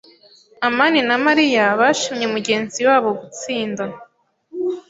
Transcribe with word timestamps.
amani 0.67 0.99
na 1.09 1.15
Mariya 1.25 1.65
bashimye 1.79 2.25
mugenzi 2.33 2.79
wabo 2.89 3.09
gutsinda. 3.19 3.83